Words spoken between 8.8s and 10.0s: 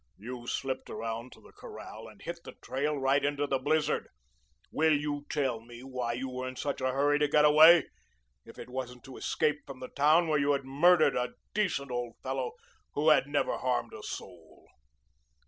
to escape from the